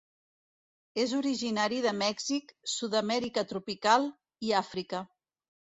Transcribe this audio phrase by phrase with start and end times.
[1.03, 4.13] És originari de Mèxic, Sud-amèrica tropical
[4.49, 5.09] i Àfrica.